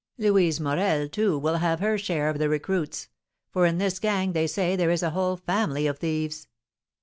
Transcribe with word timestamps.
"Louise 0.17 0.59
Morel, 0.59 1.07
too, 1.07 1.37
will 1.37 1.57
have 1.57 1.79
her 1.79 1.95
share 1.95 2.27
of 2.27 2.39
the 2.39 2.49
recruits; 2.49 3.07
for 3.51 3.67
in 3.67 3.77
this 3.77 3.99
gang, 3.99 4.31
they 4.33 4.47
say, 4.47 4.75
there 4.75 4.89
is 4.89 5.03
a 5.03 5.11
whole 5.11 5.37
family 5.37 5.85
of 5.85 5.99
thieves." 5.99 6.47